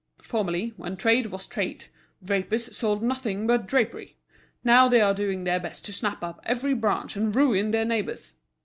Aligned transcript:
Formerly, 0.23 0.69
when 0.77 0.97
trade 0.97 1.27
was 1.27 1.45
trade, 1.45 1.85
drapers 2.25 2.75
sold 2.75 3.03
nothing 3.03 3.45
but 3.45 3.67
drapery. 3.67 4.17
Now 4.63 4.87
they 4.87 4.99
are 4.99 5.13
doing 5.13 5.43
their 5.43 5.59
best 5.59 5.85
to 5.85 5.93
snap 5.93 6.23
up 6.23 6.41
every 6.43 6.73
branch 6.73 7.15
and 7.15 7.35
ruin 7.35 7.69
their 7.69 7.85
neighbours. 7.85 8.33